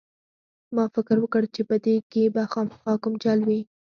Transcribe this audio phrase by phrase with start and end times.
[0.75, 3.61] ما فکر وکړ چې په دې کښې به خامخا کوم چل وي.